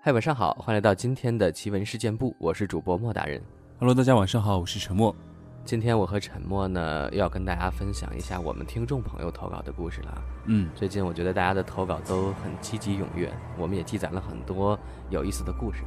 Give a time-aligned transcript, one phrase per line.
[0.00, 3.42] 嗨，晚上好，欢迎来到今天的奇闻事件部，我是主播莫大人。
[3.80, 5.14] Hello，大家晚上好，我是陈默。
[5.64, 10.22] 今天我和陈默呢，要跟大家分享一下我们听众朋友投稿的故事了。
[10.46, 14.78] 嗯，最近我觉得大家的投稿都很积极踊跃，我们也积攒了很多
[15.10, 15.82] 有意思的故事。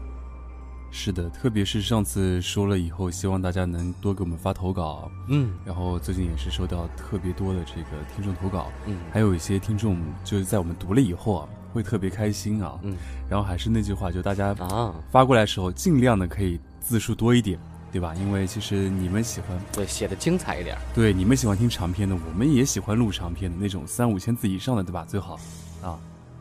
[0.91, 5.09] 是的，特别是上次说了以后，希望大家能多给我们发投稿。
[5.29, 12.79] 嗯然后最近也是收到特别多的这个听众投稿，嗯还有一些听众就是在我们读了以后啊，会特别开心啊。
[12.83, 12.95] 嗯
[13.29, 17.57] 然后还是那句话，就大家啊，发过来的时候，尽量的可以字数多一点，
[17.91, 18.13] 对吧？
[18.15, 20.77] 因为其实你们喜欢，对，写的精彩一点。
[20.93, 25.05] 对你们喜欢听长篇的，我们也喜欢录长篇的那种三五千字以上的，对吧？
[25.07, 25.35] 最好
[25.81, 25.97] 啊。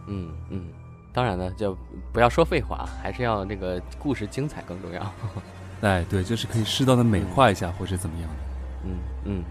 [0.08, 0.64] 嗯嗯，
[1.12, 1.76] 当然呢，就
[2.12, 5.12] 不要说废话，还是要那个故事精彩更重要。
[5.82, 8.36] 哎，对，就是可以适当的美化一下，或者怎么样的。
[8.84, 9.44] 嗯嗯，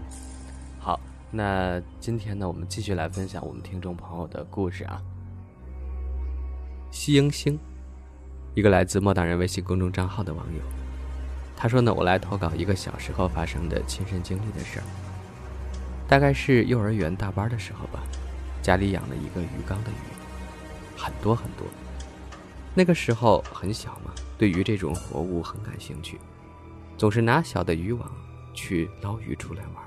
[0.78, 1.00] 好，
[1.30, 5.00] 那今天呢，我们继续来分享我们听众朋友的故事啊。
[6.90, 7.58] 西英星，
[8.54, 10.60] 一个来自莫大人微信公众账号的网友，
[11.56, 14.84] 他说呢，我来投稿一个小时候发生的亲身经历的事儿。
[16.08, 18.02] 大概是幼儿园大班的时候吧，
[18.60, 21.64] 家里养了一个鱼缸的鱼，很多很多。
[22.74, 26.18] 那个时候很小嘛，对于这种活物很感兴趣，
[26.98, 28.10] 总是拿小的渔网
[28.52, 29.84] 去捞鱼出来玩。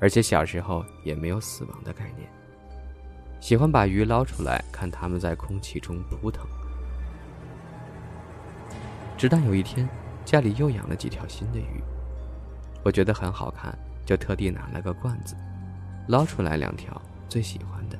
[0.00, 2.28] 而且小时候也没有死亡的概念，
[3.40, 6.46] 喜欢把鱼捞出来，看它们在空气中扑腾。
[9.16, 9.88] 直到有一天，
[10.24, 11.82] 家里又养了几条新的鱼，
[12.84, 15.34] 我觉得很好看，就特地拿了个罐子，
[16.08, 17.98] 捞出来两条最喜欢的，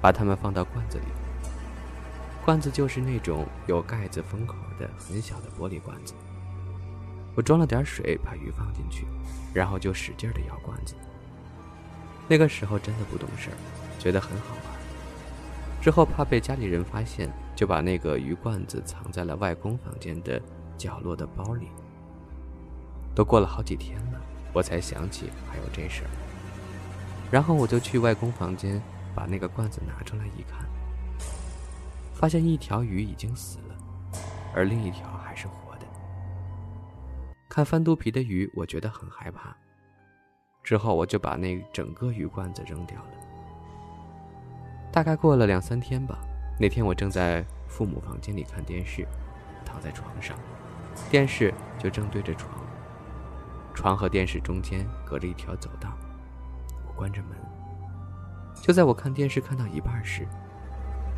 [0.00, 1.04] 把它们放到罐子里。
[2.44, 6.14] 罐子就是那种有盖子封口的很小的玻璃罐子。
[7.34, 9.06] 我装了点水，把鱼放进去，
[9.52, 10.94] 然后就使劲的摇罐子。
[12.28, 13.56] 那个时候真的不懂事儿，
[14.02, 14.64] 觉得很好玩。
[15.80, 20.42] 之后怕被家里人发现，就把那个鱼罐子藏在了外公房间的
[20.76, 21.68] 角落的包里。
[23.14, 24.20] 都过了好几天了，
[24.52, 26.10] 我才想起还有这事儿。
[27.30, 28.82] 然后我就去外公房间，
[29.14, 30.66] 把那个罐子拿出来一看，
[32.12, 33.76] 发现一条鱼已经死了，
[34.52, 35.86] 而另一条还是活的。
[37.48, 39.56] 看翻肚皮的鱼，我觉得很害怕。
[40.64, 43.21] 之后我就把那整个鱼罐子扔掉了。
[44.92, 46.18] 大概过了两三天吧，
[46.60, 49.08] 那天我正在父母房间里看电视，
[49.64, 50.36] 躺在床上，
[51.10, 52.52] 电视就正对着床，
[53.72, 55.96] 床和电视中间隔着一条走道，
[56.86, 57.30] 我关着门。
[58.60, 60.28] 就在我看电视看到一半时，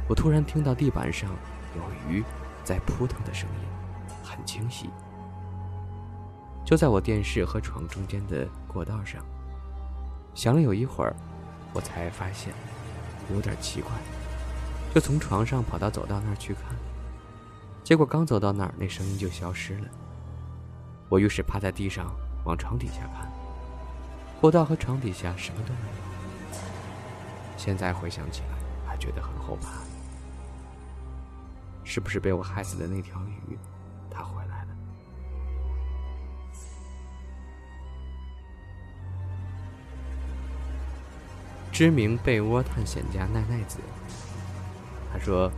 [0.09, 1.29] 我突然听到地板上
[1.77, 2.23] 有鱼
[2.63, 4.89] 在扑腾的声音，很清晰。
[6.65, 9.21] 就在我电视和床中间的过道上，
[10.33, 11.15] 想了有一会儿，
[11.73, 12.55] 我才发现
[13.33, 13.91] 有点奇怪，
[14.95, 16.75] 就从床上跑到走道那儿去看。
[17.83, 19.87] 结果刚走到那儿，那声音就消失了。
[21.09, 22.15] 我于是趴在地上
[22.45, 23.31] 往床底下看，
[24.41, 26.59] 过道和床底下什么都没有。
[27.57, 29.69] 现在回想起来，还觉得很后怕。
[31.85, 33.59] 是不是被我害死的那条鱼，
[34.11, 34.43] 它回
[41.75, 43.81] 知名被窝探险家奈奈子，
[45.13, 45.51] 他说：“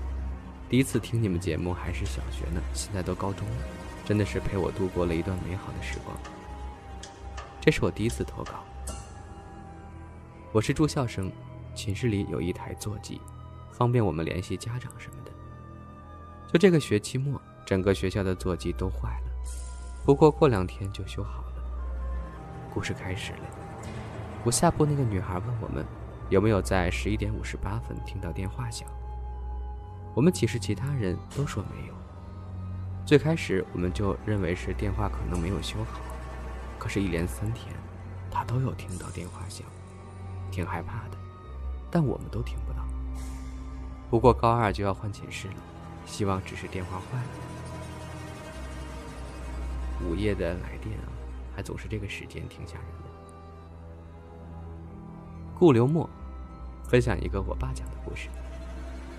[0.66, 3.54] 第一次听你们节目还是小学呢，现在都高中了，
[4.02, 6.16] 真的是陪我度过了一段美好的时光。
[7.60, 8.64] 这是我第一次投稿。
[10.52, 11.30] 我是住校生，
[11.74, 13.20] 寝室里有一台座机，
[13.70, 15.30] 方便我们联系家长什么的。
[16.50, 19.50] 就这个学期末，整个学校的座机都坏了，
[20.02, 21.52] 不过过两天就修好了。
[22.72, 23.40] 故事开始了，
[24.44, 25.84] 我下铺那个女孩问我们。”
[26.28, 28.88] 有没有在十一点五十八分听到电话响？
[30.12, 31.94] 我们寝室其他人都说没有。
[33.04, 36.00] 最开始我们就认为是电话可能没有修好，
[36.78, 37.72] 可是，一连三天，
[38.28, 39.64] 他都有听到电话响，
[40.50, 41.16] 挺害怕的，
[41.90, 42.84] 但我们都听不到。
[44.10, 45.54] 不过高二就要换寝室了，
[46.06, 47.28] 希望只是电话坏了。
[50.04, 51.06] 午夜的来电啊，
[51.54, 53.10] 还总是这个时间，挺吓人的。
[55.58, 56.08] 顾刘墨
[56.88, 58.28] 分享一个我爸讲的故事。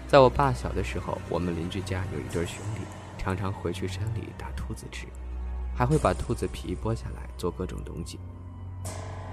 [0.07, 2.81] 在我爸小的时候，我们邻居家有一对兄弟，
[3.17, 5.05] 常常回去山里打兔子吃，
[5.75, 8.17] 还会把兔子皮剥下来做各种东西。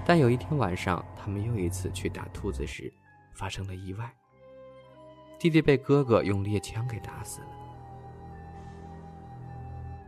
[0.05, 2.91] 但有一天晚上，他们又一次去打兔子时，
[3.33, 4.13] 发生了意外。
[5.39, 7.47] 弟弟被哥哥用猎枪给打死了。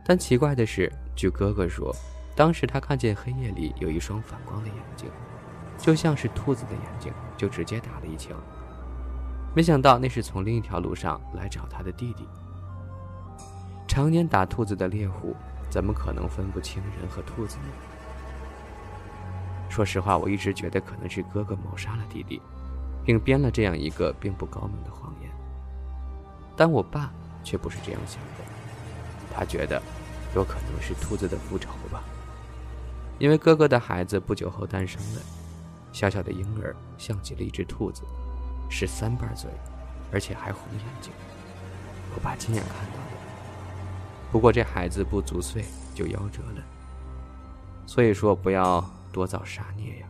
[0.04, 1.94] 但奇怪的是，据哥哥说，
[2.36, 5.10] 当时他看见黑夜里有一双反光的眼睛。
[5.78, 8.36] 就像是兔子的眼睛，就直接打了一枪。
[9.54, 12.28] 没想到那是从另一条路上来找他的弟弟，
[13.86, 15.34] 常年打兔子的猎户，
[15.70, 17.64] 怎么可能分不清人和兔子呢？
[19.70, 22.42] 说实话，我一直觉得可能是哥哥谋杀了弟弟，
[23.04, 25.30] 并编了这样一个并不高明的谎言。
[26.56, 27.12] 但我爸
[27.44, 28.44] 却不是这样想的，
[29.32, 29.80] 他觉得
[30.34, 32.02] 有可能是兔子的复仇吧。
[33.18, 35.20] 因为哥哥的孩子不久后诞生了，
[35.98, 38.04] 小小的婴儿像极了一只兔子，
[38.70, 39.50] 是三瓣嘴，
[40.12, 41.12] 而且还红眼睛。
[42.14, 43.16] 我爸亲眼看到的。
[44.30, 45.64] 不过这孩子不足岁
[45.96, 46.62] 就夭折了，
[47.84, 48.88] 所以说不要。
[49.10, 50.06] 多造杀孽呀！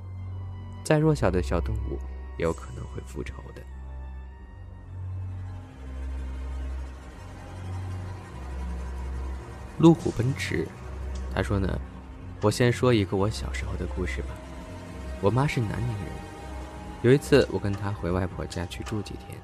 [0.84, 1.98] 再弱小的小动物
[2.36, 3.62] 也有可能会复仇的。
[9.78, 10.66] 路虎奔驰，
[11.32, 11.78] 他说呢，
[12.42, 14.28] 我先说一个我小时候的故事吧。
[15.20, 16.12] 我妈是南宁人，
[17.02, 19.36] 有一次我跟她回外婆家去住几天，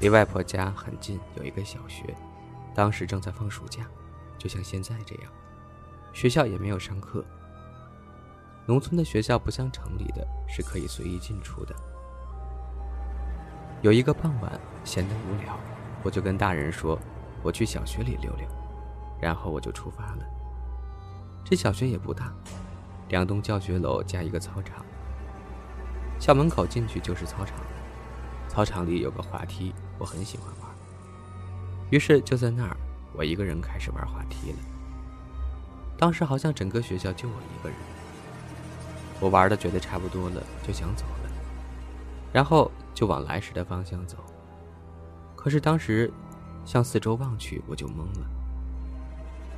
[0.00, 2.14] 离外婆家很近，有一个小学，
[2.74, 3.86] 当时正在放暑假，
[4.36, 5.32] 就像现在这样，
[6.12, 7.24] 学校也没有上课。
[8.66, 11.74] 农村的学校不像城里的，是可以随意进出的。
[13.80, 15.58] 有一个傍晚，闲得无聊，
[16.02, 16.98] 我就跟大人说
[17.42, 18.46] ：“我去小学里溜溜。”
[19.20, 20.24] 然后我就出发了。
[21.42, 22.34] 这小学也不大，
[23.14, 24.84] 两栋教学楼加一个操场。
[26.18, 27.56] 校门口进去就是操场。
[28.48, 30.68] 操场里有个滑梯，我很喜欢玩。
[31.90, 32.76] 于是就在那儿，
[33.12, 34.58] 我一个人开始玩滑梯了。
[35.96, 37.78] 当时好像整个学校就我一个人。
[39.20, 41.30] 我玩的觉得差不多了，就想走了，
[42.32, 44.16] 然后就往来时的方向走。
[45.36, 46.12] 可是当时
[46.64, 48.26] 向四周望去，我就懵了。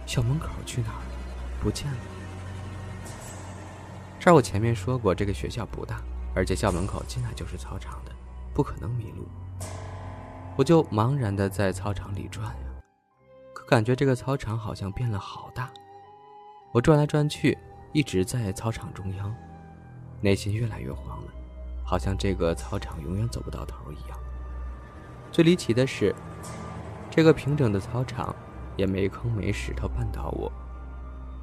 [0.05, 1.63] 校门口去哪儿了？
[1.63, 2.16] 不见了。
[4.27, 6.03] 这儿我前面说过，这个学校不大，
[6.35, 8.11] 而且校门口进来就是操场的，
[8.53, 9.25] 不可能迷路。
[10.57, 12.83] 我就茫然的在操场里转呀，
[13.55, 15.71] 可感觉这个操场好像变了好大。
[16.73, 17.57] 我转来转去，
[17.93, 19.33] 一直在操场中央。
[20.21, 21.33] 内心越来越慌了，
[21.85, 24.19] 好像这个操场永远走不到头一样。
[25.31, 26.13] 最离奇的是，
[27.13, 28.35] 这个平整的操场
[28.77, 30.51] 也没坑没石头绊倒我，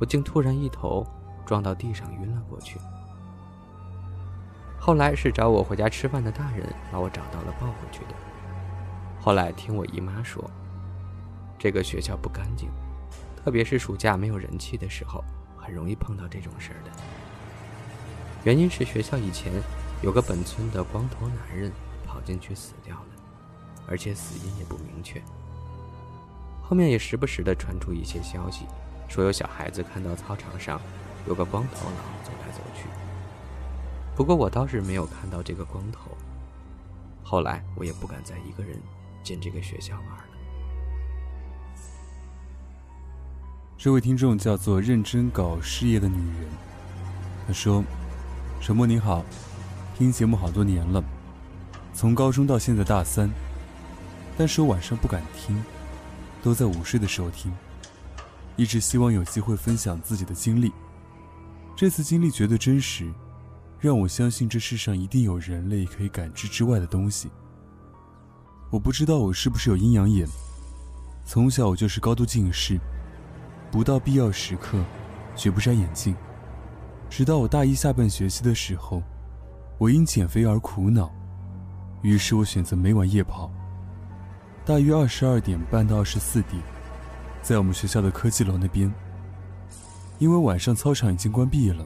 [0.02, 1.08] 我竟突然一头
[1.46, 2.80] 撞到地上晕了过去。
[4.80, 8.16] 后来是找我回家吃饭的大人把我找到了抱回去的。
[9.22, 10.44] 后来听我姨妈说，
[11.58, 12.70] 这个学校不干净，
[13.42, 15.24] 特别是暑假没有人气的时候，
[15.58, 16.92] 很容易碰到这种事儿的。
[18.44, 19.54] 原因是学校以前
[20.02, 21.72] 有个本村的光头男人
[22.06, 23.06] 跑进去死掉了，
[23.88, 25.22] 而且死因也不明确。
[26.62, 28.66] 后面也时不时的传出一些消息，
[29.08, 30.82] 说有小孩子看到操场上
[31.28, 32.86] 有个光头佬走来走去。
[34.16, 36.12] 不过我倒是没有看到这个光头。
[37.24, 38.80] 后来我也不敢再一个人
[39.24, 40.26] 进这个学校玩了。
[43.78, 46.48] 这位听众叫做认真搞事业的女人，
[47.48, 47.84] 她说。
[48.62, 49.26] 沈墨你好，
[49.98, 51.04] 听节目好多年了，
[51.94, 53.30] 从高中到现在大三，
[54.38, 55.62] 但是我晚上不敢听，
[56.42, 57.54] 都在午睡的时候听，
[58.56, 60.72] 一直希望有机会分享自己的经历。
[61.76, 63.12] 这次经历绝对真实，
[63.80, 67.32] 让我相信这世上一定有人类可以感知之外的东西。
[68.70, 70.28] 我不知道我是不是有阴阳眼，
[71.26, 72.80] 从小我就是高度近视，
[73.72, 74.84] 不到必要时刻
[75.36, 76.16] 绝不摘眼镜。
[77.10, 79.02] 直到我大一下半学期的时候，
[79.78, 81.12] 我因减肥而苦恼，
[82.04, 83.52] 于是我选择每晚夜跑。
[84.64, 86.62] 大约二十二点半到二十四点，
[87.42, 88.94] 在我们学校的科技楼那边。
[90.24, 91.86] 因为晚上操场已经关闭了，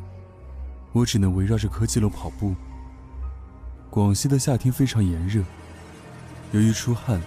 [0.94, 2.54] 我只能围绕着科技楼跑步。
[3.90, 5.42] 广西的夏天非常炎热，
[6.52, 7.20] 由于出汗，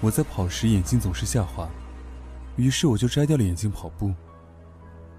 [0.00, 1.68] 我在跑时眼睛总是下滑，
[2.56, 4.14] 于是我就摘掉了眼镜跑步。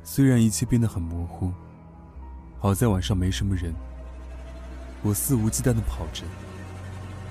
[0.04, 1.52] 虽然一切变得很模糊。
[2.58, 3.72] 好在晚上没什么人，
[5.04, 6.24] 我肆无忌惮地跑着。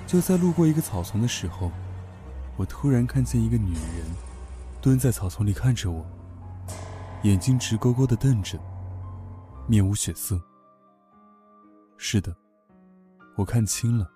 [0.07, 1.73] 就在路过一个草丛的时候，
[2.55, 4.05] 我突然看见一个女人
[4.81, 6.05] 蹲在草丛里看着我，
[7.23, 8.59] 眼睛直勾勾地瞪着，
[9.67, 10.39] 面无血色。
[11.97, 12.35] 是的，
[13.35, 14.09] 我看清了，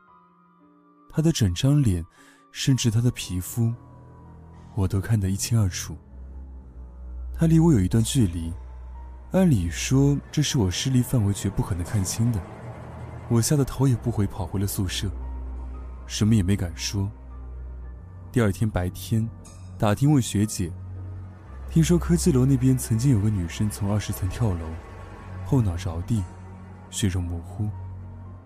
[1.10, 2.06] 他的整张脸，
[2.52, 3.74] 甚至他的皮肤，
[4.76, 5.98] 我都看得一清二楚。
[7.34, 8.54] 他离我有一段距离。
[9.32, 12.40] 按理说，这是我视力范围绝不可能看清的。
[13.30, 15.10] 我吓得头也不回跑回了宿舍，
[16.06, 17.10] 什么也没敢说。
[18.30, 19.28] 第二天白天，
[19.80, 20.72] 打听问学姐，
[21.72, 24.66] 听说科技楼那边曾经有个女生从二十层跳楼，
[25.46, 26.22] 后脑着地，
[26.90, 27.70] 血肉模糊，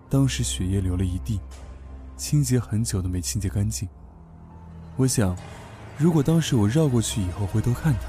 [0.08, 1.40] 当时血液流了一地，
[2.16, 3.88] 清洁很久都没清洁干净。
[4.94, 5.36] 我想，
[5.98, 8.06] 如果当时我绕过去以后回头看她，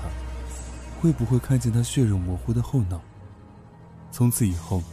[1.02, 3.02] 会不会看见她血肉模糊的后脑？
[4.12, 4.84] 从此以后，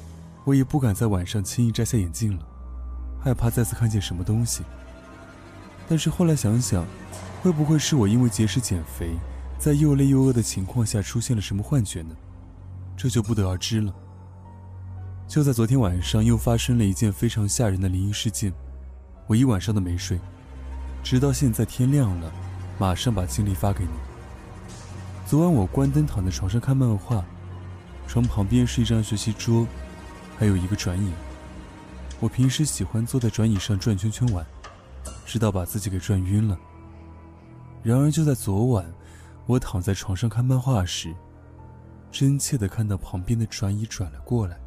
[0.44, 2.46] 我也不敢在晚上轻易摘下眼镜了，
[3.22, 4.62] 害怕再次看见什么东西。
[5.86, 6.82] 但是后来想想，
[7.42, 9.10] 会不会是我因为节食减肥，
[9.64, 12.14] 在又累又饿的情况下出现了什么幻觉呢？
[12.98, 13.94] 这就不得而知了。
[15.26, 18.52] 就在昨天晚上，又发生了一件非常吓人的灵异事件，
[19.26, 20.20] 我一晚上都没睡，
[21.02, 22.30] 直到现在天亮了，
[22.78, 23.90] 马上把经历发给你。
[25.24, 27.24] 昨晚我关灯躺在床上看漫画，
[28.06, 29.66] 床旁边是一张学习桌，
[30.36, 31.10] 还有一个转椅。
[32.20, 34.44] 我平时喜欢坐在转椅上转圈圈玩，
[35.24, 36.58] 直到把自己给转晕了。
[37.82, 38.84] 然而就在昨晚，
[39.46, 41.14] 我躺在床上看漫画时，
[42.10, 44.58] 真切地看到旁边的转椅转了过来。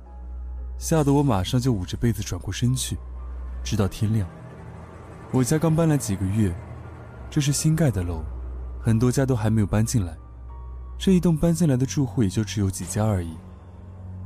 [0.77, 2.95] 吓得我马上就捂着被子转过身去，
[3.63, 4.29] 直到天亮。
[5.31, 6.53] 我家刚搬来几个月，
[7.29, 8.21] 这是新盖的楼，
[8.79, 10.15] 很多家都还没有搬进来。
[10.99, 13.35] 这一栋搬进来的住户也就只有几家而已，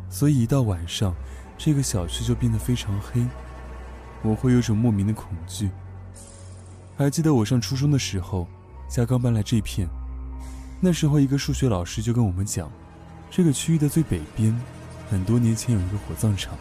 [0.10, 1.15] 所以一到晚上，
[1.58, 3.25] 这个小区就变得非常黑。
[4.22, 5.72] 我会有种莫名的恐惧。
[6.98, 8.48] 还记得我上初中的时候，
[8.88, 9.88] 家刚搬来这片，
[10.83, 12.67] 那时候一个数学老师就跟我们讲，
[13.29, 14.59] 这个区域的最北边。
[15.11, 16.57] 很多年前有一个火葬场，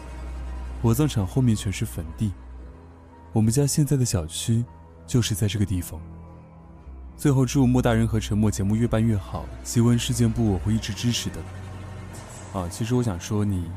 [0.79, 2.31] 火葬场后面全是坟地。
[3.33, 4.63] 我们家现在的小区
[5.07, 5.99] 就是在这个地方。
[7.17, 11.37] 最后祝莫大人和陈默节目越办越好，奇闻事件部我会一直支持的。
[12.53, 13.71] 啊，其实我想说你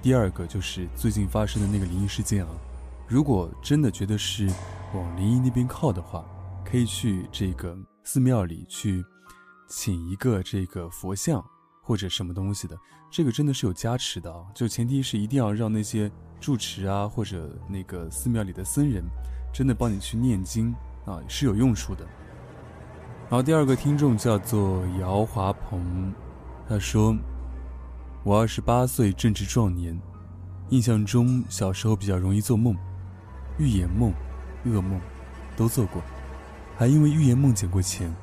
[0.00, 2.50] 第二个就是最近发生的那个灵异事件啊，
[3.06, 4.48] 如果真的觉得是
[4.94, 6.24] 往灵异那边靠的话，
[6.64, 9.04] 可以去这个寺庙里去
[9.70, 11.42] 请一个这个佛像。
[11.82, 12.78] 或者什么东西的，
[13.10, 14.44] 这个真的是有加持的啊！
[14.54, 16.08] 就前提是一定要让那些
[16.38, 19.02] 住持啊，或者那个寺庙里的僧人，
[19.52, 20.72] 真的帮你去念经
[21.04, 22.06] 啊，是有用处的。
[23.28, 26.14] 然后第二个听众叫做姚华鹏，
[26.68, 27.16] 他说
[28.22, 30.00] ：“我二十八岁，正值壮年，
[30.68, 32.76] 印象中小时候比较容易做梦，
[33.58, 34.12] 预言梦、
[34.64, 35.00] 噩梦
[35.56, 36.00] 都做过，
[36.76, 38.14] 还因为预言梦捡过钱。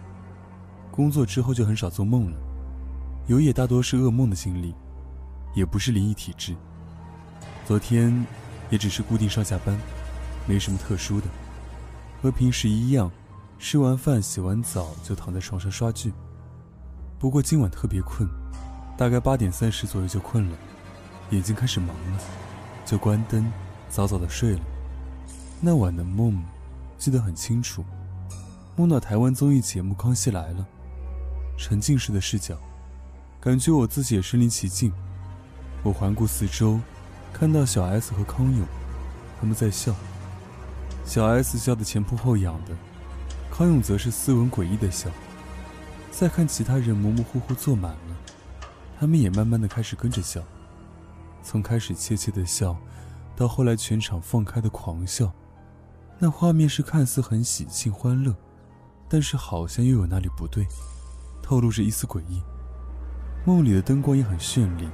[0.98, 2.38] 工作之后就很少做梦了。”
[3.27, 4.74] 有也大多是噩梦的经历，
[5.54, 6.56] 也不是灵异体质。
[7.66, 8.25] 昨天
[8.70, 9.77] 也只是固定上下班，
[10.48, 11.27] 没什么特殊的，
[12.22, 13.12] 和平时一样，
[13.60, 16.13] 吃完饭洗完澡就躺在床上刷剧。
[17.20, 18.25] 不过今晚特别困，
[18.98, 20.58] 大概八点三十左右就困了，
[21.32, 22.20] 眼睛开始忙了，
[22.86, 23.46] 就关灯，
[23.89, 24.62] 早早的睡了。
[25.60, 26.42] 那晚的梦
[26.98, 27.84] 记得很清楚，
[28.77, 30.60] 梦到台湾综艺节目《康熙来了》，
[31.58, 32.58] 沉浸式的视角。
[33.42, 34.94] 感觉我自己也身临其境。
[35.84, 36.80] 我环顾四周，
[37.34, 38.66] 看到小 S 和康永，
[39.40, 39.94] 他们在笑。
[41.06, 42.76] 小 S 笑得前扑后仰的，
[43.52, 45.10] 康永则是斯文诡异的笑。
[46.12, 48.18] 再看其他人模模糊糊坐满了，
[49.00, 50.42] 他们也慢慢的开始跟着笑。
[51.44, 52.76] 从开始怯怯的笑，
[53.36, 55.32] 到后来全场放开的狂笑，
[56.18, 58.36] 那画面是看似很喜庆欢乐，
[59.08, 60.66] 但是好像又有哪里不对，
[61.48, 62.44] 透露着一丝诡异。
[63.46, 64.86] 梦里的灯光也很绚丽，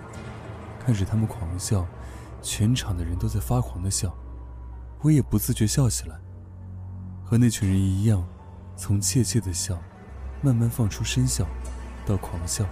[0.86, 1.83] 看着他们狂笑，
[2.43, 4.15] 全场的人都在发狂的笑，
[5.01, 6.15] 我也不自觉笑起来，
[7.25, 8.24] 和那群人一样，
[8.77, 9.81] 从怯怯的笑，
[10.43, 11.43] 慢慢放出声笑，
[12.05, 12.63] 到狂笑，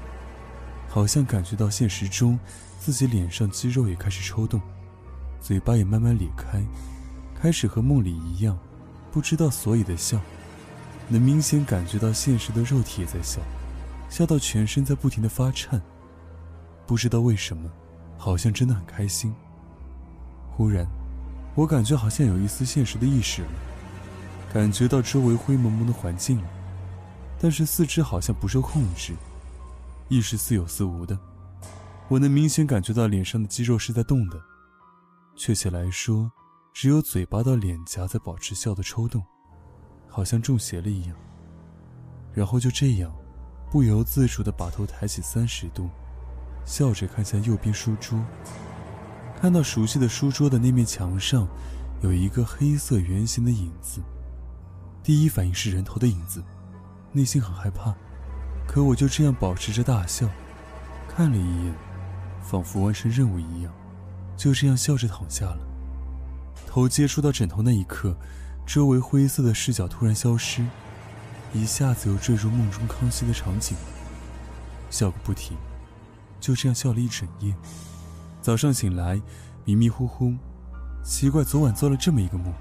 [0.88, 2.40] 好像感觉到现实中
[2.80, 4.62] 自己脸上肌肉也开始抽动，
[5.40, 6.64] 嘴巴也慢慢咧开，
[7.34, 8.56] 开始和梦里一样，
[9.12, 10.22] 不知道所以的笑，
[11.08, 13.42] 能明显感觉到现实的肉体也在笑。
[14.12, 15.82] 笑到全身在不停的发颤，
[16.86, 17.72] 不知道为什么，
[18.18, 19.34] 好像真的很开心。
[20.52, 20.86] 忽然，
[21.56, 23.50] 我感觉好像有一丝现实的意识了，
[24.54, 26.50] 感觉到周围灰蒙蒙的环境了，
[27.40, 29.14] 但是四肢好像不受控制，
[30.10, 31.18] 意识似有似无的。
[32.10, 34.38] 我能明显感觉到脸上的肌肉是在动的，
[35.38, 36.30] 确切来说，
[36.74, 39.24] 只有嘴巴到脸颊在保持笑的抽动，
[40.10, 41.16] 好像中邪了一样。
[42.34, 43.10] 然后就这样。
[43.72, 45.90] 不由自主地把头抬起三十度，
[46.66, 48.22] 笑着看向右边书桌，
[49.40, 51.48] 看到熟悉的书桌的那面墙上，
[52.02, 54.02] 有一个黑色圆形的影子。
[55.02, 56.44] 第一反应是人头的影子，
[57.14, 57.96] 内心很害怕，
[58.68, 60.28] 可我就这样保持着大笑，
[61.08, 61.74] 看了一眼，
[62.42, 63.74] 仿佛完成任务一样，
[64.36, 65.60] 就这样笑着躺下了。
[66.68, 68.18] 头接触到枕头那一刻，
[68.66, 70.62] 周围灰色的视角突然消失。
[71.54, 73.76] 一下子又坠入梦中康熙的场景，
[74.90, 75.58] 笑个不停，
[76.40, 77.54] 就这样笑了一整夜。
[78.42, 79.22] 早上醒来，
[79.66, 80.34] 迷迷糊糊，
[81.04, 82.54] 奇怪昨晚做了这么一个梦，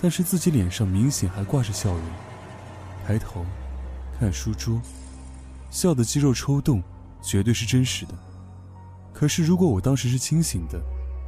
[0.00, 2.00] 但是自己脸上明显还挂着笑容。
[3.04, 3.44] 抬头，
[4.18, 4.80] 看书桌，
[5.70, 6.82] 笑的肌肉抽动，
[7.20, 8.14] 绝对是真实的。
[9.12, 10.80] 可是如果我当时是清醒的，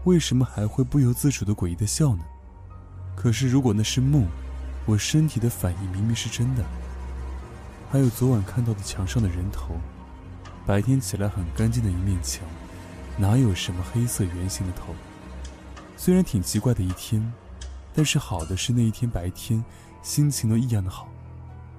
[0.04, 2.24] 为什么还会不由自主的诡异的笑呢？
[3.16, 4.26] 可是如果那是梦，
[4.88, 6.64] 我身体的反应明明是真的。
[7.92, 9.74] 还有昨晚看到的墙上的人头，
[10.66, 12.42] 白天起来很干净的一面墙，
[13.18, 14.94] 哪有什么黑色圆形的头？
[15.94, 17.30] 虽然挺奇怪的一天，
[17.92, 19.62] 但是好的是那一天白天
[20.00, 21.06] 心情都异样的好，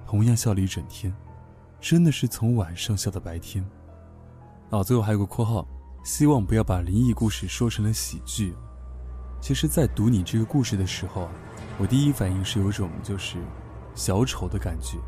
[0.06, 1.12] 同样笑了一整天，
[1.80, 3.68] 真的是从晚上笑到白天。
[4.68, 5.66] 哦，最后还有个括号，
[6.04, 8.54] 希望不要把灵异故事说成了喜剧。
[9.40, 11.32] 其实，在读你这个故事的时候啊，
[11.80, 13.38] 我第一反应是有种就是
[13.94, 14.98] 小丑的感觉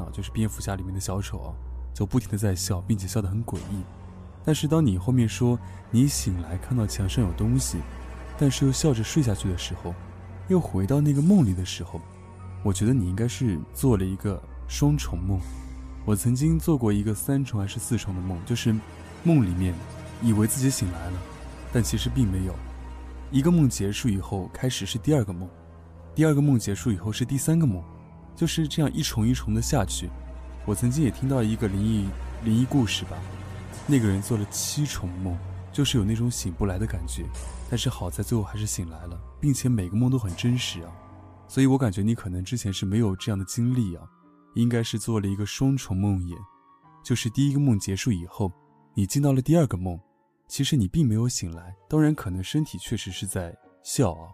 [0.00, 1.50] 啊，就是蝙蝠侠里面的小丑啊，
[1.92, 3.82] 就不停的在笑，并且笑得很诡异。
[4.44, 5.58] 但是当你后面说
[5.90, 7.78] 你醒来看到墙上有东西。
[8.38, 9.94] 但是又笑着睡下去的时候，
[10.48, 12.00] 又回到那个梦里的时候，
[12.62, 15.38] 我觉得你应该是做了一个双重梦。
[16.06, 18.74] 我曾经做过一个三重还是四重的梦，就是
[19.24, 19.74] 梦里面
[20.22, 21.18] 以为自己醒来了，
[21.70, 22.54] 但其实并没有。
[23.30, 25.46] 一个梦结束以后，开始是第二个梦，
[26.14, 27.82] 第二个梦结束以后是第三个梦，
[28.36, 30.08] 就是这样一重一重的下去。
[30.66, 32.08] 我曾经也听到一个灵异
[32.44, 33.16] 灵异故事吧，
[33.86, 35.36] 那个人做了七重梦。
[35.72, 37.24] 就是有那种醒不来的感觉，
[37.70, 40.90] 但是好在最后还是醒来了，并且每个梦都很真实啊，
[41.46, 44.02] 所以我感觉你可能之前是没有这样的经历啊，
[44.56, 46.36] 应该是做了一个双重梦魇，
[47.04, 48.50] 就是第一个梦结束以后，
[48.94, 49.98] 你进到了第二个梦，
[50.48, 54.26] 其实你并没有醒来，当然可能身体确实是在笑啊，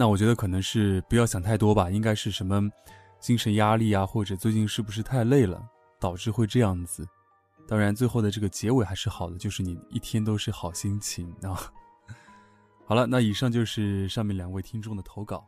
[0.00, 2.70] 那我觉得可能是不要想太多吧，应该是什么
[3.18, 5.60] 精神压力啊，或者最近是不是太累了，
[5.98, 7.04] 导致会这样子。
[7.66, 11.58] 当然，最后的这个结尾还是好的，就是你一天都是好心情啊。
[12.86, 15.44] 好了，那以上就是上面两位听众的投稿。